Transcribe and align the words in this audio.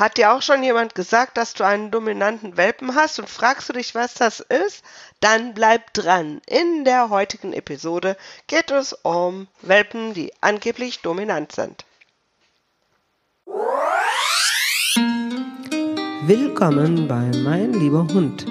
Hat 0.00 0.16
dir 0.16 0.32
auch 0.32 0.40
schon 0.40 0.62
jemand 0.62 0.94
gesagt, 0.94 1.36
dass 1.36 1.52
du 1.52 1.62
einen 1.62 1.90
dominanten 1.90 2.56
Welpen 2.56 2.94
hast 2.94 3.18
und 3.18 3.28
fragst 3.28 3.68
du 3.68 3.74
dich, 3.74 3.94
was 3.94 4.14
das 4.14 4.40
ist? 4.40 4.82
Dann 5.20 5.52
bleib 5.52 5.92
dran. 5.92 6.40
In 6.46 6.86
der 6.86 7.10
heutigen 7.10 7.52
Episode 7.52 8.16
geht 8.46 8.70
es 8.70 8.94
um 8.94 9.46
Welpen, 9.60 10.14
die 10.14 10.32
angeblich 10.40 11.00
dominant 11.02 11.52
sind. 11.52 11.84
Willkommen 16.22 17.06
bei 17.06 17.30
Mein 17.44 17.74
lieber 17.74 18.06
Hund. 18.14 18.46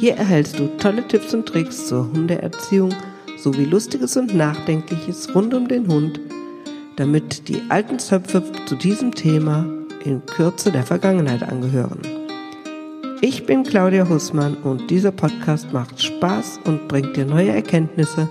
Hier 0.00 0.16
erhältst 0.16 0.58
du 0.58 0.66
tolle 0.78 1.06
Tipps 1.06 1.32
und 1.32 1.46
Tricks 1.46 1.86
zur 1.86 2.06
Hundeerziehung 2.06 2.92
sowie 3.38 3.66
Lustiges 3.66 4.16
und 4.16 4.34
Nachdenkliches 4.34 5.32
rund 5.32 5.54
um 5.54 5.68
den 5.68 5.86
Hund, 5.86 6.18
damit 6.96 7.46
die 7.46 7.62
alten 7.68 8.00
Zöpfe 8.00 8.42
zu 8.66 8.74
diesem 8.74 9.14
Thema 9.14 9.81
in 10.04 10.24
Kürze 10.26 10.72
der 10.72 10.84
Vergangenheit 10.84 11.42
angehören. 11.42 12.00
Ich 13.20 13.46
bin 13.46 13.62
Claudia 13.62 14.08
Hussmann 14.08 14.56
und 14.56 14.90
dieser 14.90 15.12
Podcast 15.12 15.72
macht 15.72 16.02
Spaß 16.02 16.60
und 16.64 16.88
bringt 16.88 17.16
dir 17.16 17.24
neue 17.24 17.50
Erkenntnisse, 17.50 18.28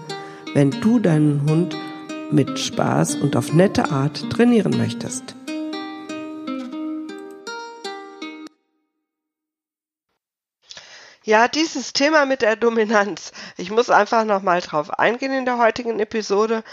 wenn 0.53 0.71
du 0.71 0.99
deinen 0.99 1.49
Hund 1.49 1.77
mit 2.29 2.59
Spaß 2.59 3.15
und 3.15 3.35
auf 3.35 3.53
nette 3.53 3.89
Art 3.91 4.29
trainieren 4.29 4.77
möchtest. 4.77 5.35
Ja, 11.23 11.47
dieses 11.47 11.93
Thema 11.93 12.25
mit 12.25 12.41
der 12.41 12.55
Dominanz. 12.55 13.31
Ich 13.55 13.69
muss 13.69 13.91
einfach 13.91 14.25
nochmal 14.25 14.59
drauf 14.59 14.89
eingehen 14.99 15.31
in 15.31 15.45
der 15.45 15.59
heutigen 15.59 15.99
Episode, 15.99 16.63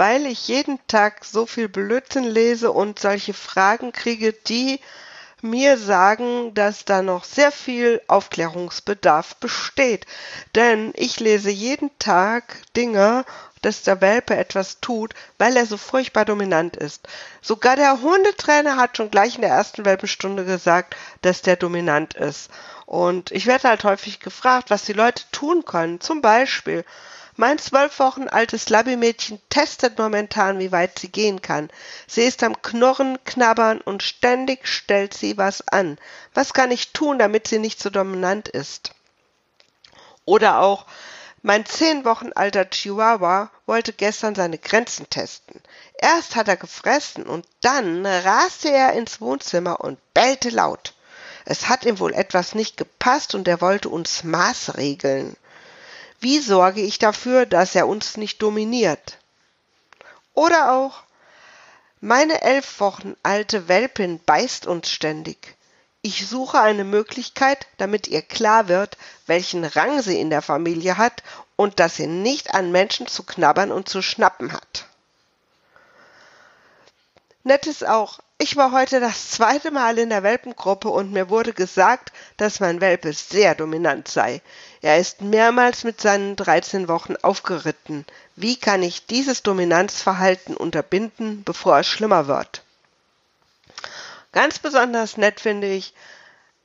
weil 0.00 0.24
ich 0.24 0.48
jeden 0.48 0.78
Tag 0.86 1.26
so 1.26 1.44
viel 1.44 1.68
Blödsinn 1.68 2.24
lese 2.24 2.72
und 2.72 2.98
solche 2.98 3.34
Fragen 3.34 3.92
kriege, 3.92 4.32
die 4.32 4.80
mir 5.42 5.76
sagen, 5.76 6.54
dass 6.54 6.86
da 6.86 7.02
noch 7.02 7.24
sehr 7.24 7.52
viel 7.52 8.00
Aufklärungsbedarf 8.06 9.36
besteht. 9.36 10.06
Denn 10.54 10.94
ich 10.96 11.20
lese 11.20 11.50
jeden 11.50 11.90
Tag 11.98 12.62
Dinge, 12.74 13.26
dass 13.60 13.82
der 13.82 14.00
Welpe 14.00 14.34
etwas 14.38 14.80
tut, 14.80 15.12
weil 15.36 15.54
er 15.54 15.66
so 15.66 15.76
furchtbar 15.76 16.24
dominant 16.24 16.78
ist. 16.78 17.06
Sogar 17.42 17.76
der 17.76 18.00
Hundetrainer 18.00 18.78
hat 18.78 18.96
schon 18.96 19.10
gleich 19.10 19.34
in 19.34 19.42
der 19.42 19.50
ersten 19.50 19.84
Welpenstunde 19.84 20.46
gesagt, 20.46 20.96
dass 21.20 21.42
der 21.42 21.56
dominant 21.56 22.14
ist. 22.14 22.48
Und 22.86 23.32
ich 23.32 23.46
werde 23.46 23.68
halt 23.68 23.84
häufig 23.84 24.18
gefragt, 24.18 24.70
was 24.70 24.82
die 24.84 24.94
Leute 24.94 25.24
tun 25.30 25.66
können. 25.66 26.00
Zum 26.00 26.22
Beispiel, 26.22 26.86
mein 27.36 27.58
zwölf 27.58 27.98
Wochen 27.98 28.28
altes 28.28 28.68
Labby-Mädchen 28.68 29.40
testet 29.48 29.98
momentan, 29.98 30.58
wie 30.58 30.72
weit 30.72 30.98
sie 30.98 31.08
gehen 31.08 31.42
kann. 31.42 31.70
Sie 32.06 32.22
ist 32.22 32.42
am 32.42 32.60
Knurren, 32.60 33.18
Knabbern 33.24 33.80
und 33.80 34.02
ständig 34.02 34.66
stellt 34.66 35.14
sie 35.14 35.38
was 35.38 35.66
an. 35.68 35.98
Was 36.34 36.52
kann 36.52 36.70
ich 36.70 36.92
tun, 36.92 37.18
damit 37.18 37.48
sie 37.48 37.58
nicht 37.58 37.80
so 37.80 37.90
dominant 37.90 38.48
ist? 38.48 38.92
Oder 40.24 40.60
auch, 40.60 40.86
mein 41.42 41.64
zehn 41.64 42.04
Wochen 42.04 42.32
alter 42.34 42.68
Chihuahua 42.68 43.50
wollte 43.64 43.94
gestern 43.94 44.34
seine 44.34 44.58
Grenzen 44.58 45.08
testen. 45.08 45.60
Erst 45.94 46.36
hat 46.36 46.48
er 46.48 46.58
gefressen 46.58 47.24
und 47.24 47.46
dann 47.62 48.04
raste 48.04 48.70
er 48.70 48.92
ins 48.92 49.20
Wohnzimmer 49.22 49.80
und 49.80 49.98
bellte 50.12 50.50
laut. 50.50 50.92
Es 51.46 51.68
hat 51.68 51.86
ihm 51.86 51.98
wohl 51.98 52.12
etwas 52.12 52.54
nicht 52.54 52.76
gepasst 52.76 53.34
und 53.34 53.48
er 53.48 53.62
wollte 53.62 53.88
uns 53.88 54.22
maßregeln. 54.22 55.34
Wie 56.20 56.38
sorge 56.38 56.82
ich 56.82 56.98
dafür, 56.98 57.46
dass 57.46 57.74
er 57.74 57.88
uns 57.88 58.16
nicht 58.16 58.42
dominiert? 58.42 59.18
Oder 60.34 60.72
auch, 60.72 61.02
meine 62.00 62.42
elf 62.42 62.80
Wochen 62.80 63.16
alte 63.22 63.68
Welpin 63.68 64.20
beißt 64.24 64.66
uns 64.66 64.90
ständig. 64.90 65.56
Ich 66.02 66.26
suche 66.26 66.60
eine 66.60 66.84
Möglichkeit, 66.84 67.66
damit 67.76 68.06
ihr 68.06 68.22
klar 68.22 68.68
wird, 68.68 68.96
welchen 69.26 69.64
Rang 69.64 70.00
sie 70.02 70.18
in 70.18 70.30
der 70.30 70.40
Familie 70.40 70.96
hat 70.96 71.22
und 71.56 71.78
dass 71.78 71.96
sie 71.96 72.06
nicht 72.06 72.54
an 72.54 72.72
Menschen 72.72 73.06
zu 73.06 73.22
knabbern 73.22 73.70
und 73.70 73.88
zu 73.88 74.00
schnappen 74.00 74.52
hat. 74.52 74.86
Nett 77.42 77.66
ist 77.66 77.86
auch, 77.86 78.20
ich 78.38 78.56
war 78.56 78.72
heute 78.72 79.00
das 79.00 79.30
zweite 79.30 79.70
Mal 79.70 79.98
in 79.98 80.08
der 80.08 80.22
Welpengruppe 80.22 80.88
und 80.88 81.12
mir 81.12 81.28
wurde 81.28 81.52
gesagt, 81.52 82.12
dass 82.38 82.60
mein 82.60 82.80
Welpe 82.80 83.12
sehr 83.12 83.54
dominant 83.54 84.08
sei. 84.08 84.40
Er 84.82 84.98
ist 84.98 85.20
mehrmals 85.20 85.84
mit 85.84 86.00
seinen 86.00 86.36
13 86.36 86.88
Wochen 86.88 87.16
aufgeritten. 87.16 88.06
Wie 88.34 88.56
kann 88.56 88.82
ich 88.82 89.06
dieses 89.06 89.42
Dominanzverhalten 89.42 90.56
unterbinden, 90.56 91.44
bevor 91.44 91.80
es 91.80 91.86
schlimmer 91.86 92.26
wird? 92.26 92.62
Ganz 94.32 94.58
besonders 94.58 95.16
nett 95.16 95.40
finde 95.40 95.66
ich, 95.66 95.92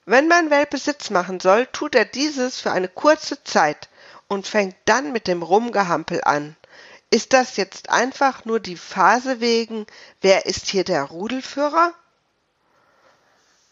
wenn 0.05 0.27
mein 0.27 0.49
Welpe 0.51 0.77
Sitz 0.77 1.09
machen 1.09 1.39
soll, 1.39 1.65
tut 1.67 1.95
er 1.95 2.05
dieses 2.05 2.61
für 2.61 2.71
eine 2.71 2.87
kurze 2.87 3.43
Zeit 3.43 3.89
und 4.27 4.47
fängt 4.47 4.75
dann 4.85 5.11
mit 5.11 5.27
dem 5.27 5.41
Rumgehampel 5.41 6.23
an. 6.23 6.55
Ist 7.09 7.33
das 7.33 7.57
jetzt 7.57 7.89
einfach 7.89 8.45
nur 8.45 8.59
die 8.59 8.77
Phase 8.77 9.39
wegen, 9.39 9.87
wer 10.21 10.45
ist 10.45 10.67
hier 10.67 10.83
der 10.83 11.03
Rudelführer? 11.03 11.93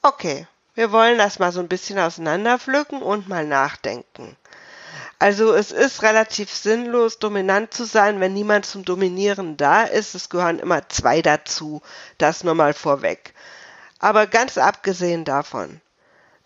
Okay, 0.02 0.48
wir 0.75 0.91
wollen 0.91 1.17
das 1.17 1.39
mal 1.39 1.51
so 1.51 1.59
ein 1.59 1.67
bisschen 1.67 2.00
auseinanderpflücken 2.00 3.01
und 3.01 3.28
mal 3.28 3.45
nachdenken. 3.45 4.35
Also 5.19 5.53
es 5.53 5.72
ist 5.72 6.01
relativ 6.01 6.51
sinnlos, 6.51 7.19
dominant 7.19 7.73
zu 7.73 7.85
sein, 7.85 8.19
wenn 8.19 8.34
niemand 8.34 8.66
zum 8.66 8.84
Dominieren 8.84 9.56
da 9.56 9.84
ist. 9.84 10.16
Es 10.16 10.29
gehören 10.29 10.59
immer 10.59 10.89
zwei 10.89 11.22
dazu. 11.22 11.81
Das 12.17 12.44
nur 12.44 12.56
mal 12.56 12.73
vorweg. 12.73 13.34
Aber 14.00 14.28
ganz 14.28 14.57
abgesehen 14.57 15.23
davon, 15.23 15.79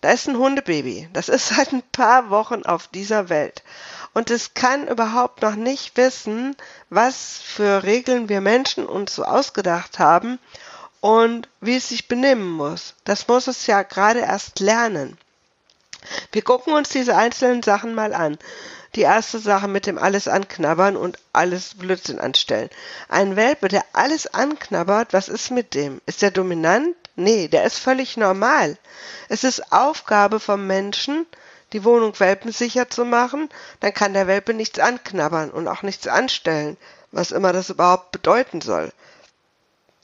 da 0.00 0.12
ist 0.12 0.28
ein 0.28 0.38
Hundebaby. 0.38 1.08
Das 1.12 1.28
ist 1.28 1.48
seit 1.56 1.72
ein 1.72 1.82
paar 1.82 2.30
Wochen 2.30 2.62
auf 2.64 2.86
dieser 2.86 3.28
Welt 3.28 3.64
und 4.14 4.30
es 4.30 4.54
kann 4.54 4.88
überhaupt 4.88 5.42
noch 5.42 5.54
nicht 5.54 5.96
wissen, 5.96 6.56
was 6.90 7.38
für 7.38 7.82
Regeln 7.84 8.28
wir 8.28 8.40
Menschen 8.40 8.86
uns 8.86 9.14
so 9.14 9.24
ausgedacht 9.24 9.98
haben 9.98 10.38
und 11.00 11.48
wie 11.60 11.76
es 11.76 11.88
sich 11.88 12.08
benehmen 12.08 12.48
muss. 12.48 12.94
Das 13.04 13.28
muss 13.28 13.46
es 13.46 13.66
ja 13.66 13.82
gerade 13.82 14.20
erst 14.20 14.60
lernen. 14.60 15.18
Wir 16.32 16.42
gucken 16.42 16.72
uns 16.72 16.88
diese 16.90 17.16
einzelnen 17.16 17.62
Sachen 17.62 17.94
mal 17.94 18.14
an. 18.14 18.38
Die 18.94 19.02
erste 19.02 19.38
Sache 19.38 19.68
mit 19.68 19.86
dem 19.86 19.98
alles 19.98 20.28
anknabbern 20.28 20.96
und 20.96 21.18
alles 21.32 21.74
Blödsinn 21.74 22.18
anstellen. 22.18 22.70
Ein 23.08 23.36
Welpe, 23.36 23.68
der 23.68 23.84
alles 23.92 24.26
anknabbert, 24.32 25.12
was 25.12 25.28
ist 25.28 25.50
mit 25.50 25.74
dem? 25.74 26.00
Ist 26.06 26.22
der 26.22 26.30
dominant? 26.30 26.96
Nee, 27.16 27.48
der 27.48 27.64
ist 27.64 27.78
völlig 27.78 28.16
normal. 28.16 28.78
Es 29.28 29.44
ist 29.44 29.72
Aufgabe 29.72 30.40
vom 30.40 30.66
Menschen, 30.66 31.26
die 31.72 31.84
Wohnung 31.84 32.18
welpensicher 32.18 32.88
zu 32.88 33.04
machen, 33.04 33.50
dann 33.80 33.92
kann 33.92 34.14
der 34.14 34.26
Welpe 34.26 34.54
nichts 34.54 34.78
anknabbern 34.78 35.50
und 35.50 35.68
auch 35.68 35.82
nichts 35.82 36.06
anstellen, 36.06 36.76
was 37.12 37.30
immer 37.30 37.52
das 37.52 37.70
überhaupt 37.70 38.12
bedeuten 38.12 38.60
soll. 38.60 38.90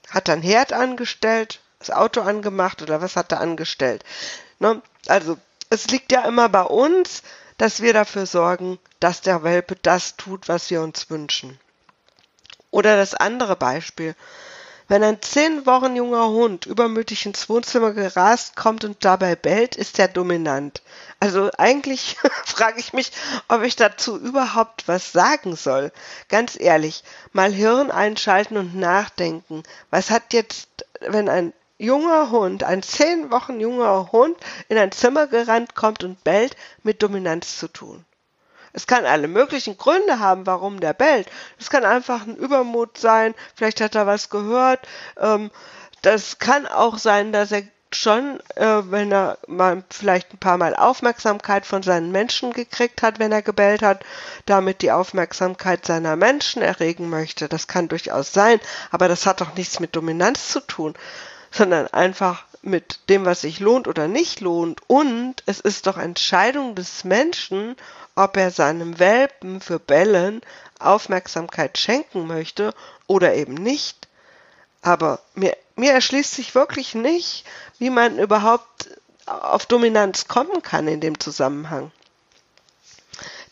Hat 0.09 0.27
er 0.27 0.33
einen 0.33 0.43
Herd 0.43 0.73
angestellt, 0.73 1.59
das 1.79 1.89
Auto 1.89 2.21
angemacht 2.21 2.81
oder 2.81 3.01
was 3.01 3.15
hat 3.15 3.31
er 3.31 3.41
angestellt? 3.41 4.03
Ne? 4.59 4.81
Also 5.07 5.37
es 5.69 5.87
liegt 5.87 6.11
ja 6.11 6.25
immer 6.25 6.49
bei 6.49 6.63
uns, 6.63 7.23
dass 7.57 7.81
wir 7.81 7.93
dafür 7.93 8.25
sorgen, 8.25 8.79
dass 8.99 9.21
der 9.21 9.43
Welpe 9.43 9.75
das 9.81 10.15
tut, 10.17 10.47
was 10.47 10.69
wir 10.69 10.81
uns 10.81 11.09
wünschen. 11.09 11.59
Oder 12.71 12.97
das 12.97 13.13
andere 13.13 13.55
Beispiel. 13.55 14.15
Wenn 14.87 15.03
ein 15.03 15.19
zehn 15.19 15.65
Wochen 15.65 15.95
junger 15.95 16.27
Hund 16.27 16.67
übermütig 16.67 17.25
ins 17.25 17.49
Wohnzimmer 17.49 17.91
gerast 17.93 18.55
kommt 18.55 18.83
und 18.83 19.03
dabei 19.03 19.35
bellt, 19.35 19.75
ist 19.75 19.97
er 19.97 20.07
dominant. 20.07 20.83
Also 21.19 21.49
eigentlich 21.57 22.17
frage 22.45 22.79
ich 22.79 22.93
mich, 22.93 23.11
ob 23.47 23.63
ich 23.63 23.75
dazu 23.75 24.17
überhaupt 24.19 24.87
was 24.87 25.11
sagen 25.11 25.55
soll. 25.55 25.91
Ganz 26.29 26.59
ehrlich, 26.59 27.03
mal 27.33 27.51
Hirn 27.51 27.89
einschalten 27.89 28.57
und 28.57 28.75
nachdenken. 28.75 29.63
Was 29.89 30.11
hat 30.11 30.33
jetzt, 30.33 30.85
wenn 31.01 31.29
ein 31.29 31.53
junger 31.79 32.29
Hund, 32.29 32.63
ein 32.63 32.83
zehn 32.83 33.31
Wochen 33.31 33.59
junger 33.59 34.11
Hund 34.11 34.37
in 34.69 34.77
ein 34.77 34.91
Zimmer 34.91 35.25
gerannt 35.25 35.73
kommt 35.73 36.03
und 36.03 36.23
bellt, 36.23 36.55
mit 36.83 37.01
Dominanz 37.01 37.57
zu 37.57 37.67
tun? 37.67 38.05
Es 38.75 38.87
kann 38.87 39.05
alle 39.05 39.29
möglichen 39.29 39.77
Gründe 39.77 40.19
haben, 40.19 40.45
warum 40.45 40.81
der 40.81 40.93
bellt. 40.93 41.29
Es 41.57 41.69
kann 41.69 41.85
einfach 41.85 42.27
ein 42.27 42.35
Übermut 42.35 42.97
sein, 42.97 43.33
vielleicht 43.55 43.79
hat 43.79 43.95
er 43.95 44.05
was 44.05 44.29
gehört. 44.29 44.85
Ähm, 45.17 45.49
das 46.01 46.39
kann 46.39 46.67
auch 46.67 46.97
sein, 46.97 47.31
dass 47.31 47.53
er 47.53 47.63
schon, 47.93 48.41
äh, 48.55 48.81
wenn 48.91 49.13
er 49.13 49.37
mal 49.47 49.83
vielleicht 49.89 50.33
ein 50.33 50.39
paar 50.39 50.57
Mal 50.57 50.75
Aufmerksamkeit 50.75 51.65
von 51.65 51.83
seinen 51.83 52.11
Menschen 52.11 52.51
gekriegt 52.51 53.01
hat, 53.01 53.17
wenn 53.17 53.31
er 53.31 53.41
gebellt 53.41 53.81
hat, 53.81 54.03
damit 54.45 54.81
die 54.81 54.91
Aufmerksamkeit 54.91 55.85
seiner 55.85 56.17
Menschen 56.17 56.61
erregen 56.61 57.09
möchte. 57.09 57.47
Das 57.47 57.67
kann 57.67 57.87
durchaus 57.87 58.33
sein, 58.33 58.59
aber 58.91 59.07
das 59.07 59.25
hat 59.25 59.39
doch 59.39 59.55
nichts 59.55 59.79
mit 59.79 59.95
Dominanz 59.95 60.49
zu 60.49 60.59
tun, 60.59 60.95
sondern 61.49 61.87
einfach 61.87 62.43
mit 62.65 63.09
dem, 63.09 63.25
was 63.25 63.41
sich 63.41 63.59
lohnt 63.59 63.87
oder 63.87 64.07
nicht 64.07 64.41
lohnt. 64.41 64.81
Und 64.87 65.43
es 65.45 65.59
ist 65.59 65.87
doch 65.87 65.97
Entscheidung 65.97 66.75
des 66.75 67.03
Menschen, 67.03 67.75
ob 68.15 68.37
er 68.37 68.51
seinem 68.51 68.99
Welpen 68.99 69.61
für 69.61 69.79
Bellen 69.79 70.41
Aufmerksamkeit 70.79 71.77
schenken 71.77 72.27
möchte 72.27 72.73
oder 73.07 73.35
eben 73.35 73.53
nicht. 73.53 74.07
Aber 74.81 75.19
mir 75.33 75.55
mir 75.75 75.91
erschließt 75.91 76.33
sich 76.33 76.55
wirklich 76.55 76.95
nicht, 76.95 77.45
wie 77.79 77.89
man 77.89 78.17
überhaupt 78.17 78.89
auf 79.25 79.65
Dominanz 79.65 80.27
kommen 80.27 80.61
kann 80.61 80.87
in 80.87 81.01
dem 81.01 81.19
Zusammenhang. 81.19 81.91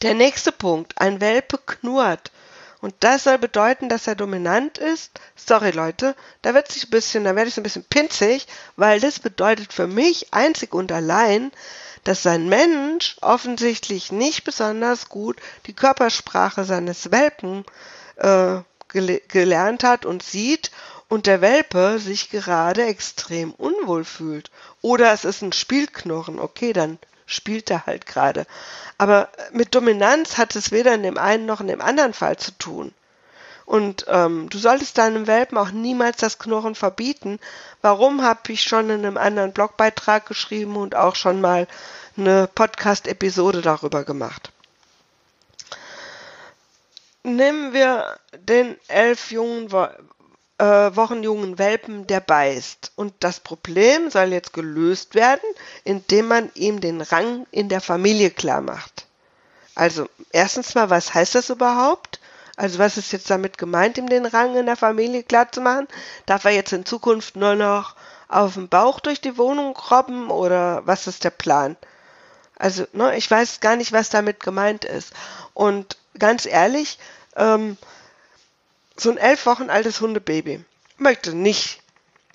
Der 0.01 0.13
nächste 0.13 0.51
Punkt, 0.51 0.99
ein 0.99 1.21
Welpe 1.21 1.57
knurrt. 1.57 2.31
Und 2.83 2.95
das 2.99 3.23
soll 3.23 3.37
bedeuten, 3.37 3.87
dass 3.87 4.07
er 4.07 4.15
dominant 4.15 4.77
ist. 4.77 5.17
Sorry 5.37 5.71
Leute, 5.71 6.17
da 6.41 6.53
wird 6.53 6.69
sich 6.69 6.83
ein 6.83 6.89
bisschen, 6.89 7.23
da 7.23 7.33
werde 7.33 7.47
ich 7.47 7.55
ein 7.55 7.63
bisschen 7.63 7.85
pinzig, 7.85 8.45
weil 8.75 8.99
das 8.99 9.21
bedeutet 9.21 9.71
für 9.71 9.87
mich 9.87 10.33
einzig 10.33 10.73
und 10.73 10.91
allein, 10.91 11.53
dass 12.03 12.23
sein 12.23 12.49
Mensch 12.49 13.15
offensichtlich 13.21 14.11
nicht 14.11 14.43
besonders 14.43 15.07
gut 15.07 15.37
die 15.65 15.71
Körpersprache 15.71 16.65
seines 16.65 17.09
Welpen 17.09 17.63
äh, 18.17 18.57
gele 18.89 19.21
gelernt 19.29 19.85
hat 19.85 20.05
und 20.05 20.21
sieht 20.21 20.69
und 21.07 21.25
der 21.25 21.39
Welpe 21.39 21.99
sich 21.99 22.31
gerade 22.31 22.83
extrem 22.83 23.53
unwohl 23.53 24.03
fühlt. 24.03 24.51
Oder 24.81 25.13
es 25.13 25.23
ist 25.23 25.41
ein 25.41 25.53
Spielknurren, 25.53 26.37
okay, 26.37 26.73
dann 26.73 26.99
spielt 27.25 27.69
er 27.71 27.85
halt 27.85 28.05
gerade. 28.05 28.45
Aber 28.97 29.29
mit 29.51 29.75
Dominanz 29.75 30.37
hat 30.37 30.55
es 30.55 30.71
weder 30.71 30.93
in 30.93 31.03
dem 31.03 31.17
einen 31.17 31.45
noch 31.45 31.61
in 31.61 31.67
dem 31.67 31.81
anderen 31.81 32.13
Fall 32.13 32.37
zu 32.37 32.51
tun. 32.57 32.93
Und 33.65 34.05
ähm, 34.09 34.49
du 34.49 34.57
solltest 34.57 34.97
deinem 34.97 35.25
Welpen 35.25 35.57
auch 35.57 35.71
niemals 35.71 36.17
das 36.17 36.37
Knurren 36.37 36.75
verbieten. 36.75 37.39
Warum 37.81 38.21
habe 38.21 38.51
ich 38.51 38.63
schon 38.63 38.89
in 38.89 39.05
einem 39.05 39.17
anderen 39.17 39.53
Blogbeitrag 39.53 40.25
geschrieben 40.25 40.75
und 40.75 40.95
auch 40.95 41.15
schon 41.15 41.39
mal 41.39 41.67
eine 42.17 42.47
Podcast-Episode 42.47 43.61
darüber 43.61 44.03
gemacht. 44.03 44.51
Nehmen 47.23 47.73
wir 47.73 48.19
den 48.37 48.77
elf 48.87 49.31
jungen 49.31 49.71
äh, 50.57 50.95
Wochen 50.95 51.23
jungen 51.23 51.57
Welpen, 51.57 52.07
der 52.07 52.19
beißt. 52.19 52.91
Und 52.95 53.13
das 53.19 53.39
Problem 53.39 54.09
soll 54.09 54.31
jetzt 54.33 54.53
gelöst 54.53 55.15
werden, 55.15 55.47
indem 55.83 56.27
man 56.27 56.51
ihm 56.55 56.81
den 56.81 57.01
Rang 57.01 57.45
in 57.51 57.69
der 57.69 57.81
Familie 57.81 58.29
klar 58.29 58.61
macht. 58.61 59.05
Also 59.75 60.07
erstens 60.31 60.75
mal, 60.75 60.89
was 60.89 61.13
heißt 61.13 61.35
das 61.35 61.49
überhaupt? 61.49 62.19
Also 62.55 62.77
was 62.77 62.97
ist 62.97 63.11
jetzt 63.11 63.29
damit 63.29 63.57
gemeint, 63.57 63.97
ihm 63.97 64.07
den 64.07 64.27
Rang 64.27 64.55
in 64.55 64.67
der 64.67 64.75
Familie 64.75 65.23
klar 65.23 65.51
zu 65.51 65.61
machen? 65.61 65.87
Darf 66.27 66.45
er 66.45 66.51
jetzt 66.51 66.73
in 66.73 66.85
Zukunft 66.85 67.35
nur 67.35 67.55
noch 67.55 67.95
auf 68.27 68.53
dem 68.53 68.69
Bauch 68.69 68.99
durch 68.99 69.21
die 69.21 69.37
Wohnung 69.37 69.75
robben 69.75 70.29
oder 70.29 70.85
was 70.85 71.07
ist 71.07 71.23
der 71.23 71.31
Plan? 71.31 71.75
Also 72.57 72.85
ne, 72.93 73.17
ich 73.17 73.29
weiß 73.29 73.59
gar 73.59 73.75
nicht, 73.75 73.91
was 73.91 74.09
damit 74.09 74.39
gemeint 74.39 74.85
ist. 74.85 75.13
Und 75.55 75.97
ganz 76.19 76.45
ehrlich, 76.45 76.99
ähm, 77.35 77.77
so 78.97 79.09
ein 79.09 79.17
elf 79.17 79.45
Wochen 79.45 79.69
altes 79.69 80.01
Hundebaby 80.01 80.63
möchte 80.97 81.33
nicht 81.33 81.81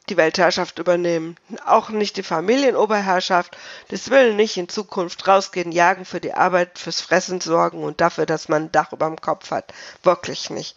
die 0.09 0.17
Weltherrschaft 0.17 0.79
übernehmen, 0.79 1.37
auch 1.67 1.91
nicht 1.91 2.17
die 2.17 2.23
Familienoberherrschaft. 2.23 3.57
Das 3.89 4.11
will 4.11 4.35
nicht 4.35 4.57
in 4.57 4.69
Zukunft 4.69 5.27
rausgehen, 5.29 5.73
jagen 5.73 6.05
für 6.05 6.21
die 6.21 6.33
Arbeit, 6.33 6.79
fürs 6.79 7.01
Fressen 7.01 7.41
sorgen 7.41 7.85
und 7.85 8.01
dafür, 8.01 8.27
dass 8.27 8.49
man 8.49 8.65
ein 8.65 8.73
Dach 8.73 8.93
über 8.93 9.07
dem 9.07 9.21
Kopf 9.21 9.51
hat. 9.51 9.73
Wirklich 10.03 10.51
nicht. 10.51 10.77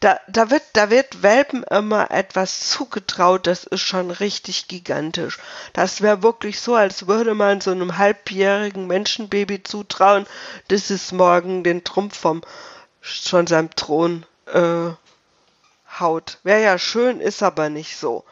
Da, 0.00 0.20
da, 0.28 0.50
wird, 0.50 0.62
da 0.74 0.90
wird 0.90 1.22
Welpen 1.22 1.62
immer 1.62 2.10
etwas 2.10 2.68
zugetraut, 2.68 3.46
das 3.46 3.64
ist 3.64 3.80
schon 3.80 4.10
richtig 4.10 4.68
gigantisch. 4.68 5.38
Das 5.72 6.02
wäre 6.02 6.22
wirklich 6.22 6.60
so, 6.60 6.74
als 6.74 7.06
würde 7.06 7.34
man 7.34 7.62
so 7.62 7.70
einem 7.70 7.96
halbjährigen 7.96 8.86
Menschenbaby 8.86 9.62
zutrauen, 9.62 10.26
dass 10.68 10.90
es 10.90 11.12
morgen 11.12 11.64
den 11.64 11.82
Trumpf 11.82 12.18
vom 12.18 12.42
schon 13.00 13.46
seinem 13.46 13.74
Thron 13.74 14.26
äh, 14.52 14.90
haut. 16.00 16.38
Wäre 16.42 16.62
ja 16.62 16.78
schön, 16.78 17.20
ist 17.20 17.42
aber 17.42 17.68
nicht 17.68 17.96
so. 17.96 18.24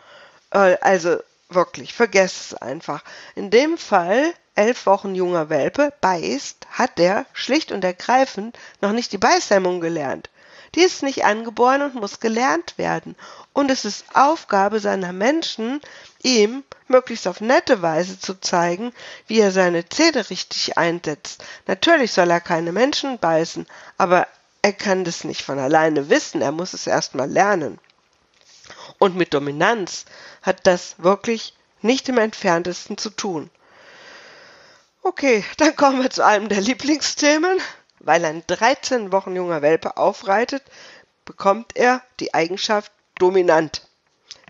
Äh, 0.51 0.77
also 0.81 1.19
wirklich, 1.49 1.95
vergesst 1.95 2.53
es 2.53 2.55
einfach. 2.55 3.03
In 3.35 3.51
dem 3.51 3.79
Fall, 3.79 4.33
elf 4.55 4.87
Wochen 4.87 5.15
junger 5.15 5.49
Welpe 5.51 5.93
beißt, 6.01 6.67
hat 6.71 6.99
der 6.99 7.27
schlicht 7.33 7.73
und 7.73 7.85
ergreifend 7.85 8.59
noch 8.81 8.93
nicht 8.93 9.13
die 9.13 9.19
Beißhemmung 9.19 9.81
gelernt. 9.81 10.31
Die 10.75 10.83
ist 10.83 11.03
nicht 11.03 11.25
angeboren 11.25 11.83
und 11.83 11.95
muss 11.95 12.19
gelernt 12.19 12.79
werden. 12.79 13.15
Und 13.53 13.71
es 13.71 13.85
ist 13.85 14.05
Aufgabe 14.15 14.81
seiner 14.81 15.13
Menschen, 15.13 15.81
ihm 16.23 16.65
möglichst 16.89 17.29
auf 17.29 17.41
nette 17.41 17.81
Weise 17.81 18.19
zu 18.19 18.41
zeigen, 18.41 18.93
wie 19.29 19.41
er 19.41 19.53
seine 19.53 19.89
Zähne 19.89 20.29
richtig 20.29 20.77
einsetzt. 20.77 21.45
Natürlich 21.67 22.13
soll 22.13 22.31
er 22.31 22.41
keine 22.41 22.73
Menschen 22.73 23.19
beißen, 23.19 23.67
aber 23.99 24.27
er 24.65 24.73
kann 24.73 25.05
das 25.05 25.25
nicht 25.25 25.43
von 25.43 25.59
alleine 25.59 26.09
wissen, 26.09 26.41
er 26.41 26.51
muss 26.51 26.73
es 26.73 26.87
erst 26.87 27.15
mal 27.15 27.31
lernen. 27.31 27.79
Und 28.99 29.15
mit 29.15 29.35
Dominanz 29.35 30.07
hat 30.41 30.67
das 30.67 30.95
wirklich 30.97 31.55
nicht 31.83 32.09
im 32.09 32.17
entferntesten 32.17 32.97
zu 32.97 33.11
tun. 33.11 33.51
Okay, 35.03 35.45
dann 35.59 35.77
kommen 35.77 36.03
wir 36.03 36.09
zu 36.09 36.25
einem 36.25 36.49
der 36.49 36.63
Lieblingsthemen. 36.63 37.59
Weil 37.99 38.25
ein 38.25 38.43
13 38.47 39.13
Wochen 39.13 39.37
junger 39.37 39.61
Welpe 39.61 39.99
aufreitet, 39.99 40.63
bekommt 41.27 41.77
er 41.77 42.01
die 42.19 42.33
Eigenschaft 42.33 42.91
dominant. 43.19 43.87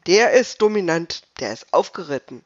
Der 0.06 0.30
ist 0.30 0.62
dominant, 0.62 1.22
der 1.40 1.52
ist 1.52 1.72
aufgeritten. 1.72 2.44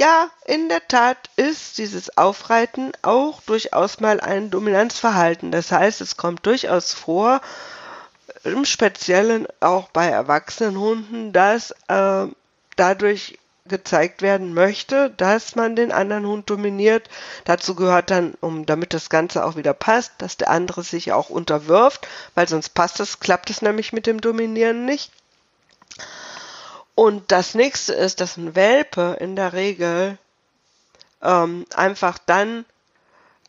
Ja, 0.00 0.30
in 0.46 0.70
der 0.70 0.88
Tat 0.88 1.28
ist 1.36 1.76
dieses 1.76 2.16
Aufreiten 2.16 2.92
auch 3.02 3.42
durchaus 3.42 4.00
mal 4.00 4.18
ein 4.18 4.48
Dominanzverhalten. 4.48 5.52
Das 5.52 5.72
heißt, 5.72 6.00
es 6.00 6.16
kommt 6.16 6.46
durchaus 6.46 6.94
vor, 6.94 7.42
im 8.42 8.64
Speziellen 8.64 9.46
auch 9.60 9.90
bei 9.90 10.06
erwachsenen 10.06 10.78
Hunden, 10.78 11.34
dass 11.34 11.72
äh, 11.88 12.28
dadurch 12.76 13.38
gezeigt 13.66 14.22
werden 14.22 14.54
möchte, 14.54 15.10
dass 15.18 15.54
man 15.54 15.76
den 15.76 15.92
anderen 15.92 16.24
Hund 16.24 16.48
dominiert. 16.48 17.10
Dazu 17.44 17.74
gehört 17.74 18.10
dann, 18.10 18.32
um 18.40 18.64
damit 18.64 18.94
das 18.94 19.10
Ganze 19.10 19.44
auch 19.44 19.56
wieder 19.56 19.74
passt, 19.74 20.12
dass 20.16 20.38
der 20.38 20.48
andere 20.48 20.82
sich 20.82 21.12
auch 21.12 21.28
unterwirft, 21.28 22.08
weil 22.34 22.48
sonst 22.48 22.70
passt 22.70 23.00
es, 23.00 23.20
klappt 23.20 23.50
es 23.50 23.60
nämlich 23.60 23.92
mit 23.92 24.06
dem 24.06 24.22
Dominieren 24.22 24.86
nicht. 24.86 25.12
Und 27.00 27.32
das 27.32 27.54
nächste 27.54 27.94
ist, 27.94 28.20
dass 28.20 28.36
ein 28.36 28.54
Welpe 28.54 29.16
in 29.20 29.34
der 29.34 29.54
Regel 29.54 30.18
ähm, 31.22 31.64
einfach 31.74 32.18
dann 32.18 32.66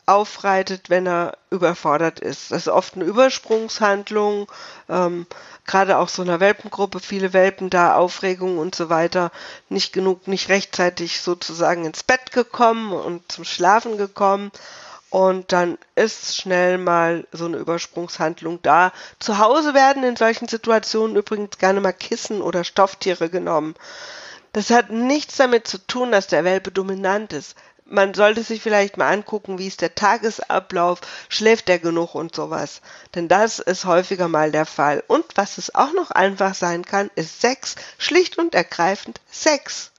aufreitet, 0.06 0.88
wenn 0.88 1.06
er 1.06 1.36
überfordert 1.50 2.18
ist. 2.18 2.50
Das 2.50 2.62
ist 2.62 2.68
oft 2.68 2.94
eine 2.94 3.04
Übersprungshandlung, 3.04 4.50
ähm, 4.88 5.26
gerade 5.66 5.98
auch 5.98 6.08
so 6.08 6.22
einer 6.22 6.40
Welpengruppe, 6.40 6.98
viele 7.00 7.34
Welpen 7.34 7.68
da, 7.68 7.94
Aufregung 7.94 8.56
und 8.56 8.74
so 8.74 8.88
weiter, 8.88 9.30
nicht 9.68 9.92
genug, 9.92 10.28
nicht 10.28 10.48
rechtzeitig 10.48 11.20
sozusagen 11.20 11.84
ins 11.84 12.04
Bett 12.04 12.32
gekommen 12.32 12.94
und 12.94 13.30
zum 13.30 13.44
Schlafen 13.44 13.98
gekommen. 13.98 14.50
Und 15.12 15.52
dann 15.52 15.76
ist 15.94 16.38
schnell 16.38 16.78
mal 16.78 17.26
so 17.32 17.44
eine 17.44 17.58
Übersprungshandlung 17.58 18.62
da. 18.62 18.92
Zu 19.18 19.36
Hause 19.36 19.74
werden 19.74 20.04
in 20.04 20.16
solchen 20.16 20.48
Situationen 20.48 21.16
übrigens 21.16 21.58
gerne 21.58 21.82
mal 21.82 21.92
Kissen 21.92 22.40
oder 22.40 22.64
Stofftiere 22.64 23.28
genommen. 23.28 23.74
Das 24.54 24.70
hat 24.70 24.88
nichts 24.88 25.36
damit 25.36 25.68
zu 25.68 25.76
tun, 25.86 26.12
dass 26.12 26.28
der 26.28 26.44
Welpe 26.44 26.70
dominant 26.70 27.34
ist 27.34 27.56
man 27.84 28.14
sollte 28.14 28.42
sich 28.42 28.62
vielleicht 28.62 28.96
mal 28.96 29.12
angucken, 29.12 29.58
wie 29.58 29.66
ist 29.66 29.82
der 29.82 29.94
Tagesablauf, 29.94 31.00
schläft 31.28 31.68
er 31.68 31.78
genug 31.78 32.14
und 32.14 32.34
sowas. 32.34 32.80
Denn 33.14 33.28
das 33.28 33.58
ist 33.58 33.84
häufiger 33.84 34.28
mal 34.28 34.50
der 34.50 34.64
Fall. 34.64 35.04
Und 35.08 35.26
was 35.34 35.58
es 35.58 35.74
auch 35.74 35.92
noch 35.92 36.10
einfach 36.10 36.54
sein 36.54 36.86
kann, 36.86 37.10
ist 37.16 37.42
Sex. 37.42 37.76
Schlicht 37.98 38.38
und 38.38 38.54
ergreifend 38.54 39.20
Sex. 39.30 39.90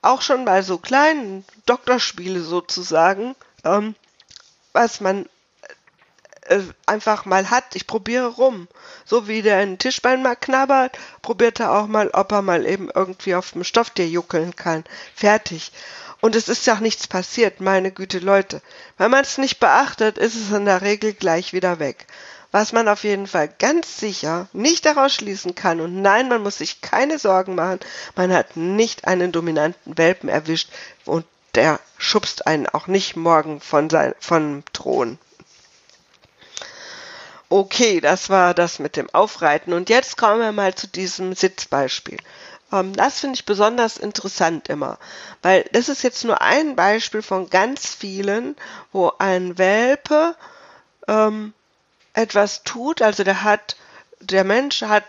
Auch 0.00 0.22
schon 0.22 0.46
bei 0.46 0.62
so 0.62 0.78
kleinen 0.78 1.44
Doktorspiele 1.66 2.40
sozusagen, 2.40 3.36
ähm, 3.64 3.94
was 4.74 5.00
man 5.00 5.26
äh, 6.42 6.60
einfach 6.84 7.24
mal 7.24 7.48
hat. 7.48 7.74
Ich 7.74 7.86
probiere 7.86 8.26
rum. 8.26 8.68
So 9.06 9.26
wie 9.28 9.40
der 9.40 9.58
ein 9.58 9.78
Tischbein 9.78 10.22
mal 10.22 10.36
knabbert, 10.36 10.98
probiert 11.22 11.60
er 11.60 11.72
auch 11.72 11.86
mal, 11.86 12.10
ob 12.10 12.32
er 12.32 12.42
mal 12.42 12.66
eben 12.66 12.90
irgendwie 12.94 13.34
auf 13.34 13.52
dem 13.52 13.64
Stofftier 13.64 14.06
juckeln 14.06 14.54
kann. 14.54 14.84
Fertig. 15.14 15.72
Und 16.20 16.36
es 16.36 16.48
ist 16.48 16.66
ja 16.66 16.74
auch 16.74 16.80
nichts 16.80 17.06
passiert, 17.06 17.60
meine 17.60 17.92
Güte 17.92 18.18
Leute. 18.18 18.62
Wenn 18.98 19.10
man 19.10 19.22
es 19.22 19.38
nicht 19.38 19.60
beachtet, 19.60 20.18
ist 20.18 20.36
es 20.36 20.50
in 20.50 20.64
der 20.66 20.82
Regel 20.82 21.12
gleich 21.12 21.52
wieder 21.52 21.78
weg. 21.78 22.06
Was 22.50 22.72
man 22.72 22.88
auf 22.88 23.04
jeden 23.04 23.26
Fall 23.26 23.48
ganz 23.58 23.98
sicher 23.98 24.48
nicht 24.52 24.86
daraus 24.86 25.12
schließen 25.12 25.54
kann, 25.54 25.80
und 25.80 26.02
nein, 26.02 26.28
man 26.28 26.42
muss 26.42 26.58
sich 26.58 26.80
keine 26.80 27.18
Sorgen 27.18 27.56
machen, 27.56 27.80
man 28.14 28.32
hat 28.32 28.56
nicht 28.56 29.06
einen 29.06 29.32
dominanten 29.32 29.98
Welpen 29.98 30.28
erwischt 30.28 30.70
und 31.04 31.26
der 31.54 31.80
schubst 31.98 32.46
einen 32.46 32.68
auch 32.68 32.86
nicht 32.86 33.16
morgen 33.16 33.60
von 33.60 33.90
sein, 33.90 34.14
vom 34.20 34.62
Thron. 34.72 35.18
Okay, 37.48 38.00
das 38.00 38.30
war 38.30 38.54
das 38.54 38.78
mit 38.78 38.96
dem 38.96 39.08
Aufreiten. 39.14 39.72
Und 39.72 39.88
jetzt 39.88 40.16
kommen 40.16 40.40
wir 40.40 40.52
mal 40.52 40.74
zu 40.74 40.88
diesem 40.88 41.34
Sitzbeispiel. 41.34 42.18
Ähm, 42.72 42.94
das 42.94 43.20
finde 43.20 43.36
ich 43.36 43.46
besonders 43.46 43.96
interessant 43.96 44.68
immer, 44.68 44.98
weil 45.42 45.64
das 45.72 45.88
ist 45.88 46.02
jetzt 46.02 46.24
nur 46.24 46.40
ein 46.40 46.74
Beispiel 46.74 47.22
von 47.22 47.50
ganz 47.50 47.94
vielen, 47.94 48.56
wo 48.92 49.12
ein 49.18 49.58
Welpe 49.58 50.34
ähm, 51.06 51.52
etwas 52.14 52.62
tut, 52.64 53.02
also 53.02 53.24
der 53.24 53.42
hat, 53.42 53.76
der 54.20 54.44
Mensch 54.44 54.82
hat 54.82 55.04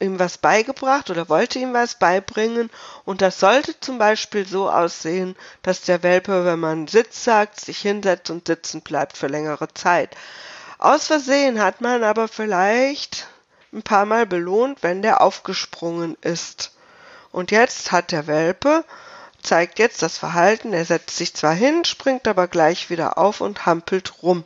ihm 0.00 0.18
was 0.18 0.38
beigebracht 0.38 1.10
oder 1.10 1.28
wollte 1.28 1.58
ihm 1.58 1.72
was 1.72 1.94
beibringen. 1.94 2.70
Und 3.04 3.22
das 3.22 3.38
sollte 3.38 3.78
zum 3.80 3.98
Beispiel 3.98 4.46
so 4.46 4.70
aussehen, 4.70 5.36
dass 5.62 5.82
der 5.82 6.02
Welpe, 6.02 6.44
wenn 6.44 6.58
man 6.58 6.88
Sitz 6.88 7.22
sagt, 7.24 7.60
sich 7.60 7.78
hinsetzt 7.78 8.30
und 8.30 8.46
sitzen 8.46 8.80
bleibt 8.80 9.16
für 9.16 9.28
längere 9.28 9.72
Zeit. 9.74 10.16
Aus 10.78 11.06
Versehen 11.06 11.62
hat 11.62 11.80
man 11.80 12.02
aber 12.02 12.26
vielleicht 12.26 13.28
ein 13.72 13.82
paar 13.82 14.06
Mal 14.06 14.26
belohnt, 14.26 14.82
wenn 14.82 15.02
der 15.02 15.20
aufgesprungen 15.20 16.16
ist. 16.22 16.72
Und 17.30 17.50
jetzt 17.50 17.92
hat 17.92 18.12
der 18.12 18.26
Welpe, 18.26 18.84
zeigt 19.42 19.78
jetzt 19.78 20.02
das 20.02 20.18
Verhalten, 20.18 20.72
er 20.72 20.84
setzt 20.84 21.16
sich 21.16 21.34
zwar 21.34 21.54
hin, 21.54 21.84
springt 21.84 22.26
aber 22.26 22.48
gleich 22.48 22.90
wieder 22.90 23.18
auf 23.18 23.40
und 23.40 23.66
hampelt 23.66 24.22
rum. 24.22 24.44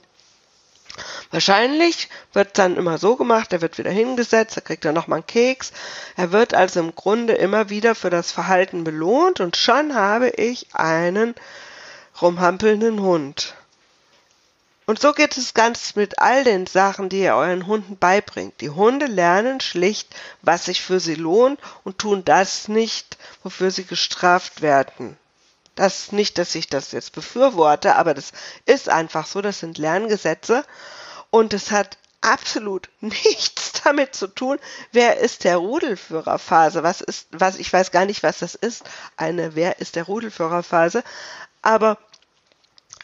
Wahrscheinlich 1.30 2.08
wird 2.32 2.58
dann 2.58 2.76
immer 2.76 2.98
so 2.98 3.16
gemacht, 3.16 3.52
er 3.52 3.60
wird 3.60 3.78
wieder 3.78 3.90
hingesetzt, 3.90 4.56
er 4.56 4.62
kriegt 4.62 4.84
dann 4.84 4.94
nochmal 4.94 5.18
einen 5.18 5.26
Keks. 5.26 5.72
Er 6.16 6.30
wird 6.30 6.54
also 6.54 6.80
im 6.80 6.94
Grunde 6.94 7.32
immer 7.34 7.70
wieder 7.70 7.94
für 7.94 8.10
das 8.10 8.30
Verhalten 8.30 8.84
belohnt 8.84 9.40
und 9.40 9.56
schon 9.56 9.94
habe 9.94 10.28
ich 10.30 10.68
einen 10.72 11.34
rumhampelnden 12.20 13.00
Hund. 13.00 13.54
Und 14.86 15.00
so 15.00 15.12
geht 15.12 15.36
es 15.38 15.54
ganz 15.54 15.96
mit 15.96 16.18
all 16.18 16.44
den 16.44 16.66
Sachen, 16.66 17.08
die 17.08 17.22
ihr 17.22 17.34
euren 17.34 17.66
Hunden 17.66 17.96
beibringt. 17.96 18.60
Die 18.60 18.70
Hunde 18.70 19.06
lernen 19.06 19.60
schlicht, 19.60 20.14
was 20.42 20.66
sich 20.66 20.82
für 20.82 21.00
sie 21.00 21.14
lohnt 21.14 21.58
und 21.84 21.98
tun 21.98 22.24
das 22.24 22.68
nicht, 22.68 23.16
wofür 23.42 23.70
sie 23.70 23.84
gestraft 23.84 24.60
werden. 24.60 25.16
Das 25.74 26.12
nicht, 26.12 26.38
dass 26.38 26.54
ich 26.54 26.68
das 26.68 26.92
jetzt 26.92 27.12
befürworte, 27.12 27.96
aber 27.96 28.14
das 28.14 28.32
ist 28.64 28.88
einfach 28.88 29.26
so, 29.26 29.42
das 29.42 29.60
sind 29.60 29.78
Lerngesetze 29.78 30.64
und 31.30 31.52
es 31.52 31.70
hat 31.70 31.98
absolut 32.20 32.88
nichts 33.00 33.72
damit 33.84 34.14
zu 34.14 34.28
tun, 34.28 34.58
wer 34.92 35.18
ist 35.18 35.44
der 35.44 35.58
Rudelführerphase, 35.58 36.82
was 36.82 37.00
ist, 37.00 37.28
was, 37.32 37.56
ich 37.56 37.72
weiß 37.72 37.90
gar 37.90 38.06
nicht, 38.06 38.22
was 38.22 38.38
das 38.38 38.54
ist, 38.54 38.84
eine 39.16 39.54
Wer 39.54 39.78
ist 39.80 39.96
der 39.96 40.04
Rudelführerphase, 40.04 41.04
aber 41.60 41.98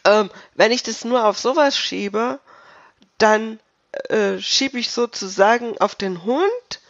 ähm, 0.05 0.31
wenn 0.55 0.71
ich 0.71 0.83
das 0.83 1.05
nur 1.05 1.25
auf 1.25 1.37
sowas 1.37 1.77
schiebe, 1.77 2.39
dann 3.17 3.59
äh, 4.09 4.39
schiebe 4.39 4.79
ich 4.79 4.91
sozusagen 4.91 5.77
auf 5.79 5.95
den 5.95 6.23
Hund 6.23 6.81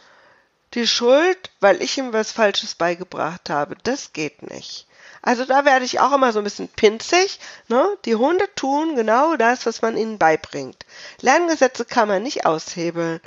die 0.74 0.86
Schuld, 0.86 1.50
weil 1.60 1.82
ich 1.82 1.98
ihm 1.98 2.12
was 2.12 2.32
Falsches 2.32 2.74
beigebracht 2.74 3.50
habe. 3.50 3.76
Das 3.82 4.12
geht 4.12 4.42
nicht. 4.50 4.86
Also 5.22 5.44
da 5.44 5.64
werde 5.64 5.84
ich 5.84 6.00
auch 6.00 6.12
immer 6.12 6.32
so 6.32 6.40
ein 6.40 6.44
bisschen 6.44 6.68
pinzig. 6.68 7.38
Ne? 7.68 7.86
Die 8.04 8.16
Hunde 8.16 8.48
tun 8.56 8.96
genau 8.96 9.36
das, 9.36 9.64
was 9.66 9.80
man 9.80 9.96
ihnen 9.96 10.18
beibringt. 10.18 10.84
Lerngesetze 11.20 11.84
kann 11.84 12.08
man 12.08 12.24
nicht 12.24 12.44
aushebeln. 12.44 13.20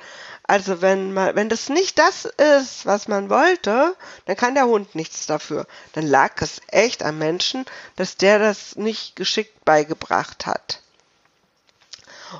Also 0.43 0.81
wenn 0.81 1.13
man, 1.13 1.35
wenn 1.35 1.49
das 1.49 1.69
nicht 1.69 1.97
das 1.97 2.25
ist, 2.25 2.85
was 2.85 3.07
man 3.07 3.29
wollte, 3.29 3.95
dann 4.25 4.35
kann 4.35 4.53
der 4.53 4.67
Hund 4.67 4.93
nichts 4.93 5.25
dafür. 5.25 5.65
Dann 5.93 6.05
lag 6.05 6.33
es 6.41 6.61
echt 6.67 7.01
am 7.01 7.17
Menschen, 7.17 7.65
dass 7.95 8.17
der 8.17 8.37
das 8.39 8.75
nicht 8.75 9.15
geschickt 9.15 9.63
beigebracht 9.65 10.45
hat. 10.45 10.81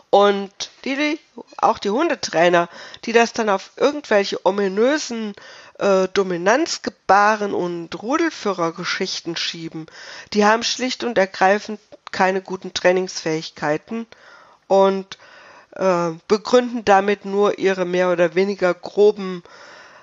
Und 0.10 0.52
die, 0.84 0.96
die 0.96 1.20
auch 1.58 1.78
die 1.80 1.90
Hundetrainer, 1.90 2.70
die 3.06 3.14
das 3.14 3.34
dann 3.34 3.50
auf 3.50 3.72
irgendwelche 3.78 4.46
ominösen 4.46 5.34
äh, 5.79 6.08
Dominanzgebaren 6.13 7.53
und 7.53 8.01
Rudelführergeschichten 8.01 9.36
schieben, 9.36 9.88
die 10.34 10.46
haben 10.46 10.63
schlicht 10.63 11.03
und 11.03 11.17
ergreifend 11.17 11.79
keine 12.12 12.41
guten 12.41 12.74
Trainingsfähigkeiten 12.74 14.08
und 14.67 15.17
äh, 15.72 16.12
begründen 16.27 16.86
damit 16.86 17.25
nur 17.25 17.60
ihre 17.60 17.86
mehr 17.86 18.12
oder 18.12 18.36
weniger 18.36 18.74
groben 18.74 19.44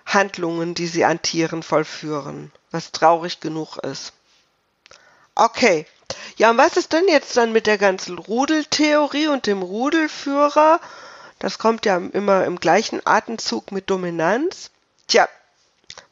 Handlungen, 0.04 0.74
die 0.74 0.86
sie 0.86 1.04
an 1.04 1.22
Tieren 1.22 1.62
vollführen, 1.62 2.52
was 2.70 2.92
traurig 2.92 3.40
genug 3.40 3.78
ist. 3.78 4.12
Okay. 5.34 5.86
Ja, 6.36 6.50
und 6.50 6.58
was 6.58 6.76
ist 6.76 6.92
denn 6.92 7.08
jetzt 7.08 7.36
dann 7.36 7.52
mit 7.52 7.66
der 7.66 7.78
ganzen 7.78 8.18
Rudeltheorie 8.18 9.28
und 9.28 9.46
dem 9.46 9.62
Rudelführer? 9.62 10.80
Das 11.38 11.58
kommt 11.58 11.86
ja 11.86 11.96
immer 11.96 12.44
im 12.44 12.60
gleichen 12.60 13.00
Atemzug 13.06 13.72
mit 13.72 13.88
Dominanz. 13.88 14.70
Tja, 15.08 15.28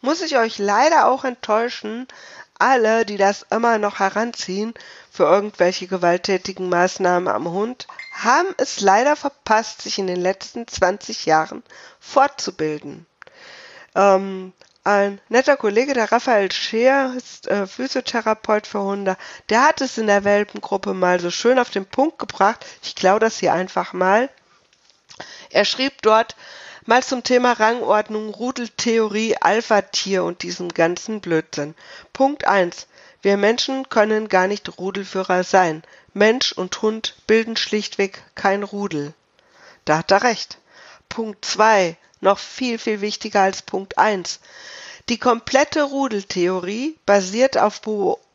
muss 0.00 0.20
ich 0.20 0.36
euch 0.36 0.58
leider 0.58 1.06
auch 1.06 1.24
enttäuschen, 1.24 2.06
alle, 2.58 3.06
die 3.06 3.16
das 3.16 3.46
immer 3.50 3.78
noch 3.78 3.98
heranziehen 4.00 4.74
für 5.10 5.24
irgendwelche 5.24 5.86
gewalttätigen 5.86 6.68
Maßnahmen 6.68 7.28
am 7.28 7.48
Hund, 7.48 7.86
haben 8.12 8.48
es 8.58 8.80
leider 8.80 9.16
verpasst, 9.16 9.82
sich 9.82 9.98
in 9.98 10.06
den 10.06 10.20
letzten 10.20 10.68
20 10.68 11.26
Jahren 11.26 11.62
fortzubilden. 11.98 13.06
Ähm, 13.94 14.52
ein 14.84 15.20
netter 15.28 15.56
Kollege, 15.56 15.94
der 15.94 16.10
Raphael 16.10 16.50
Scheer, 16.52 17.12
ist 17.16 17.48
äh, 17.48 17.66
Physiotherapeut 17.66 18.66
für 18.66 18.80
Hunde, 18.80 19.16
der 19.48 19.66
hat 19.66 19.80
es 19.80 19.98
in 19.98 20.06
der 20.06 20.24
Welpengruppe 20.24 20.94
mal 20.94 21.20
so 21.20 21.30
schön 21.30 21.58
auf 21.58 21.70
den 21.70 21.86
Punkt 21.86 22.18
gebracht. 22.18 22.64
Ich 22.82 22.94
klaue 22.94 23.20
das 23.20 23.38
hier 23.38 23.52
einfach 23.52 23.92
mal. 23.92 24.30
Er 25.50 25.64
schrieb 25.64 26.00
dort 26.02 26.34
mal 26.86 27.02
zum 27.02 27.22
Thema 27.22 27.52
Rangordnung, 27.52 28.30
Rudeltheorie, 28.30 29.36
Alpha-Tier 29.40 30.24
und 30.24 30.42
diesem 30.42 30.68
ganzen 30.68 31.20
Blödsinn. 31.20 31.74
Punkt 32.12 32.46
1. 32.46 32.86
Wir 33.22 33.36
Menschen 33.36 33.88
können 33.88 34.28
gar 34.28 34.46
nicht 34.46 34.78
Rudelführer 34.78 35.44
sein. 35.44 35.82
Mensch 36.14 36.52
und 36.52 36.80
Hund 36.82 37.16
bilden 37.26 37.56
schlichtweg 37.56 38.22
kein 38.34 38.62
Rudel. 38.62 39.12
Da 39.84 39.98
hat 39.98 40.10
er 40.10 40.22
recht. 40.22 40.58
Punkt 41.08 41.44
2, 41.44 41.96
noch 42.20 42.38
viel, 42.38 42.78
viel 42.78 43.00
wichtiger 43.00 43.42
als 43.42 43.62
Punkt 43.62 43.98
1. 43.98 44.40
Die 45.08 45.18
komplette 45.18 45.82
Rudeltheorie 45.82 46.96
basiert 47.04 47.58
auf 47.58 47.80
Beobachtungen, 47.80 48.29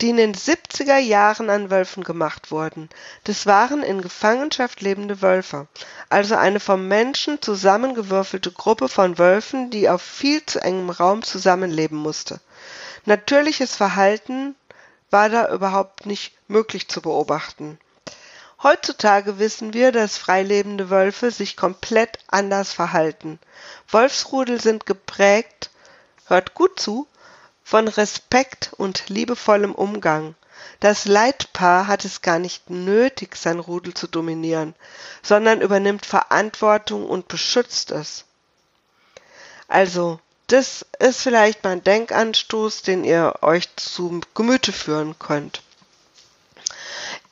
die 0.00 0.08
in 0.08 0.16
den 0.16 0.34
70er 0.34 0.98
Jahren 0.98 1.50
an 1.50 1.70
Wölfen 1.70 2.04
gemacht 2.04 2.50
wurden. 2.50 2.88
Das 3.24 3.46
waren 3.46 3.82
in 3.82 4.00
Gefangenschaft 4.00 4.80
lebende 4.80 5.22
Wölfe, 5.22 5.66
also 6.08 6.36
eine 6.36 6.60
vom 6.60 6.88
Menschen 6.88 7.42
zusammengewürfelte 7.42 8.52
Gruppe 8.52 8.88
von 8.88 9.18
Wölfen, 9.18 9.70
die 9.70 9.88
auf 9.88 10.02
viel 10.02 10.44
zu 10.44 10.60
engem 10.60 10.90
Raum 10.90 11.22
zusammenleben 11.22 11.98
musste. 11.98 12.40
Natürliches 13.04 13.76
Verhalten 13.76 14.56
war 15.10 15.28
da 15.28 15.52
überhaupt 15.52 16.06
nicht 16.06 16.34
möglich 16.48 16.88
zu 16.88 17.00
beobachten. 17.00 17.78
Heutzutage 18.62 19.38
wissen 19.38 19.74
wir, 19.74 19.92
dass 19.92 20.16
freilebende 20.16 20.88
Wölfe 20.90 21.30
sich 21.30 21.56
komplett 21.56 22.18
anders 22.28 22.72
verhalten. 22.72 23.38
Wolfsrudel 23.88 24.60
sind 24.60 24.86
geprägt, 24.86 25.70
hört 26.26 26.54
gut 26.54 26.80
zu, 26.80 27.06
von 27.66 27.88
Respekt 27.88 28.70
und 28.76 29.08
liebevollem 29.08 29.74
Umgang. 29.74 30.36
Das 30.78 31.04
Leitpaar 31.04 31.88
hat 31.88 32.04
es 32.04 32.22
gar 32.22 32.38
nicht 32.38 32.70
nötig, 32.70 33.34
sein 33.34 33.58
Rudel 33.58 33.92
zu 33.92 34.06
dominieren, 34.06 34.76
sondern 35.20 35.60
übernimmt 35.60 36.06
Verantwortung 36.06 37.04
und 37.04 37.26
beschützt 37.26 37.90
es. 37.90 38.24
Also, 39.66 40.20
das 40.46 40.86
ist 41.00 41.22
vielleicht 41.22 41.64
mein 41.64 41.82
Denkanstoß, 41.82 42.82
den 42.82 43.02
ihr 43.02 43.34
euch 43.42 43.74
zu 43.74 44.20
Gemüte 44.34 44.72
führen 44.72 45.18
könnt. 45.18 45.60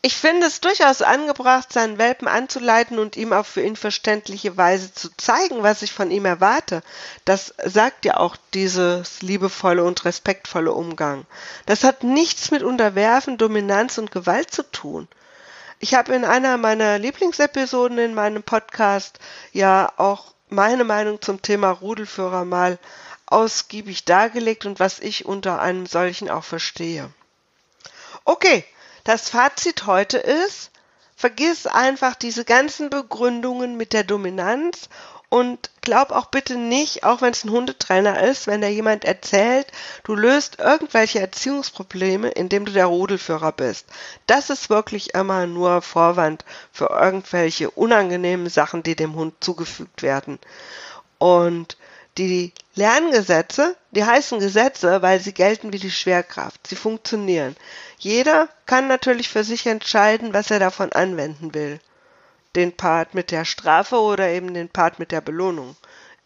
Ich 0.07 0.17
finde 0.17 0.49
es 0.49 0.61
durchaus 0.61 1.01
angebracht, 1.01 1.73
seinen 1.73 1.97
Welpen 1.97 2.29
anzuleiten 2.29 2.99
und 2.99 3.17
ihm 3.17 3.33
auf 3.33 3.47
für 3.47 3.63
ihn 3.63 3.75
verständliche 3.75 4.55
Weise 4.59 4.93
zu 4.93 5.09
zeigen, 5.17 5.63
was 5.63 5.81
ich 5.81 5.95
von 5.95 6.11
ihm 6.11 6.27
erwarte. 6.27 6.83
Das 7.25 7.55
sagt 7.65 8.05
ja 8.05 8.19
auch 8.19 8.37
dieses 8.53 9.23
liebevolle 9.23 9.83
und 9.83 10.05
respektvolle 10.05 10.73
Umgang. 10.73 11.25
Das 11.65 11.85
hat 11.85 12.05
nichts 12.05 12.51
mit 12.51 12.63
Unterwerfen, 12.63 13.39
Dominanz 13.39 13.97
und 13.97 14.11
Gewalt 14.11 14.51
zu 14.51 14.71
tun. 14.71 15.09
Ich 15.79 15.95
habe 15.95 16.15
in 16.15 16.27
einer 16.27 16.59
meiner 16.59 16.99
Lieblingsepisoden 16.99 17.97
in 17.97 18.13
meinem 18.13 18.43
Podcast 18.43 19.19
ja 19.53 19.91
auch 19.97 20.35
meine 20.51 20.85
Meinung 20.85 21.23
zum 21.23 21.41
Thema 21.41 21.71
Rudelführer 21.71 22.45
mal 22.45 22.79
ausgiebig 23.25 24.05
dargelegt 24.05 24.67
und 24.67 24.81
was 24.81 25.01
ich 25.01 25.25
unter 25.25 25.63
einem 25.63 25.87
solchen 25.87 26.29
auch 26.29 26.45
verstehe. 26.45 27.09
Okay, 28.27 28.67
das 29.05 29.29
Fazit 29.29 29.87
heute 29.87 30.19
ist, 30.19 30.71
vergiss 31.17 31.67
einfach 31.67 32.15
diese 32.15 32.45
ganzen 32.45 32.91
Begründungen 32.91 33.77
mit 33.77 33.93
der 33.93 34.05
Dominanz 34.05 34.89
und 35.29 35.71
glaub 35.81 36.13
auch 36.13 36.27
bitte 36.27 36.57
nicht, 36.57 37.03
auch 37.03 37.21
wenn 37.21 37.33
es 37.33 37.45
ein 37.45 37.51
Hundetrainer 37.51 38.23
ist, 38.23 38.47
wenn 38.47 38.61
da 38.61 38.69
jemand 38.69 39.05
erzählt, 39.05 39.67
du 40.05 40.15
löst 40.15 40.59
irgendwelche 40.61 41.19
Erziehungsprobleme, 41.21 42.29
indem 42.29 42.65
du 42.65 42.73
der 42.73 42.87
Rudelführer 42.87 43.53
bist. 43.53 43.87
Das 44.27 44.49
ist 44.49 44.71
wirklich 44.71 45.15
immer 45.15 45.47
nur 45.47 45.83
Vorwand 45.83 46.45
für 46.73 46.91
irgendwelche 46.91 47.71
unangenehmen 47.71 48.49
Sachen, 48.49 48.83
die 48.83 48.95
dem 48.95 49.17
Hund 49.17 49.35
zugefügt 49.41 50.03
werden. 50.03 50.39
Und 51.19 51.77
die 52.17 52.53
Lerngesetze, 52.77 53.77
die 53.95 54.05
heißen 54.05 54.41
Gesetze, 54.41 55.03
weil 55.03 55.21
sie 55.21 55.33
gelten 55.33 55.73
wie 55.73 55.79
die 55.79 55.91
Schwerkraft. 55.91 56.67
Sie 56.67 56.77
funktionieren. 56.77 57.57
Jeder 57.99 58.49
kann 58.67 58.89
natürlich 58.89 59.29
für 59.29 59.45
sich 59.45 59.67
entscheiden, 59.67 60.35
was 60.35 60.51
er 60.51 60.59
davon 60.59 60.93
anwenden 60.93 61.55
will. 61.55 61.81
Den 62.57 62.77
Part 62.77 63.15
mit 63.15 63.31
der 63.31 63.45
Strafe 63.45 63.97
oder 63.97 64.29
eben 64.29 64.55
den 64.55 64.69
Part 64.69 64.99
mit 64.99 65.13
der 65.13 65.21
Belohnung. 65.21 65.77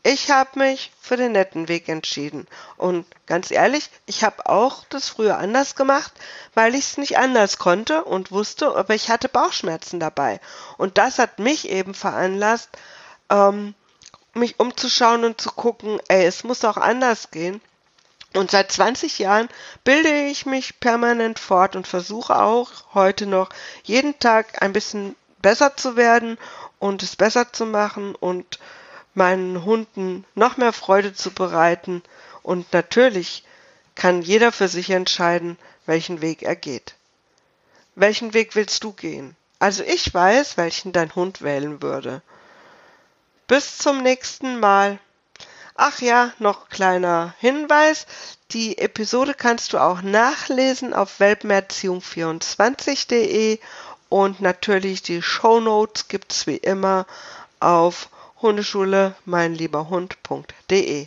Ich 0.03 0.31
habe 0.31 0.59
mich 0.59 0.93
für 1.01 1.17
den 1.17 1.33
netten 1.33 1.69
Weg 1.69 1.89
entschieden. 1.89 2.47
Und 2.77 3.05
ganz 3.27 3.51
ehrlich, 3.51 3.91
ich 4.07 4.25
habe 4.25 4.47
auch 4.47 4.85
das 4.89 5.09
früher 5.09 5.39
anders 5.39 5.75
gemacht, 5.75 6.13
weil 6.55 6.75
ich 6.75 6.87
es 6.87 6.97
nicht 6.99 7.19
anders 7.19 7.59
konnte 7.59 8.05
und 8.05 8.31
wusste, 8.31 8.75
aber 8.75 8.95
ich 8.95 9.11
hatte 9.11 9.29
Bauchschmerzen 9.29 10.01
dabei. 10.01 10.41
Und 10.77 10.99
das 10.99 11.19
hat 11.19 11.39
mich 11.39 11.69
eben 11.69 11.95
veranlasst, 11.95 12.71
ähm, 13.29 13.75
mich 14.35 14.59
umzuschauen 14.61 15.25
und 15.25 15.41
zu 15.41 15.51
gucken, 15.51 16.01
ey, 16.09 16.25
es 16.27 16.45
muss 16.45 16.65
auch 16.65 16.77
anders 16.77 17.31
gehen. 17.31 17.61
Und 18.35 18.51
seit 18.51 18.71
20 18.71 19.19
Jahren 19.19 19.49
bilde 19.85 20.27
ich 20.27 20.45
mich 20.45 20.81
permanent 20.81 21.39
fort 21.39 21.77
und 21.77 21.87
versuche 21.87 22.41
auch 22.41 22.71
heute 22.95 23.27
noch 23.27 23.49
jeden 23.85 24.19
Tag 24.19 24.63
ein 24.63 24.73
bisschen 24.73 25.17
besser 25.41 25.77
zu 25.77 25.97
werden 25.97 26.37
und 26.79 27.03
es 27.03 27.17
besser 27.17 27.53
zu 27.53 27.65
machen 27.65 28.15
und 28.15 28.59
meinen 29.15 29.65
Hunden 29.65 30.25
noch 30.35 30.57
mehr 30.57 30.73
Freude 30.73 31.15
zu 31.15 31.31
bereiten. 31.31 32.03
Und 32.43 32.73
natürlich 32.73 33.45
kann 33.95 34.23
jeder 34.23 34.53
für 34.53 34.69
sich 34.69 34.91
entscheiden, 34.91 35.59
welchen 35.87 36.21
Weg 36.21 36.43
er 36.43 36.57
geht. 36.57 36.95
Welchen 37.95 38.35
Weg 38.35 38.55
willst 38.55 38.85
du 38.85 38.93
gehen? 38.93 39.37
Also 39.59 39.83
ich 39.83 40.13
weiß, 40.15 40.57
welchen 40.57 40.93
dein 40.93 41.15
Hund 41.15 41.43
wählen 41.43 41.83
würde. 41.83 42.23
Bis 43.49 43.79
zum 43.79 44.03
nächsten 44.03 44.61
Mal. 44.61 45.01
Ach 45.75 46.01
ja, 46.03 46.33
noch 46.39 46.69
kleiner 46.69 47.35
Hinweis. 47.39 48.07
Die 48.51 48.77
Episode 48.77 49.33
kannst 49.33 49.73
du 49.73 49.79
auch 49.79 50.03
nachlesen 50.03 50.93
auf 50.93 51.19
welpenerziehung24.de 51.19 53.59
und 54.11 54.43
natürlich 54.43 55.01
die 55.01 55.23
Show 55.23 55.61
Notes 55.61 56.09
gibt's 56.09 56.47
wie 56.47 56.59
immer 56.59 57.07
auf 57.59 58.11
Hundeschule 58.43 59.15
meinlieberhund.de. 59.25 61.07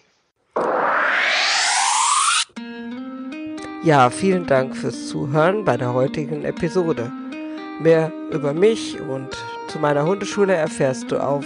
Ja, 3.83 4.09
vielen 4.09 4.47
Dank 4.47 4.75
fürs 4.75 5.09
Zuhören 5.09 5.63
bei 5.63 5.77
der 5.77 5.93
heutigen 5.93 6.43
Episode. 6.43 7.11
Mehr 7.79 8.11
über 8.31 8.53
mich 8.53 8.99
und 8.99 9.29
zu 9.67 9.77
meiner 9.77 10.05
Hundeschule 10.05 10.55
erfährst 10.55 11.11
du 11.11 11.17
auf 11.17 11.45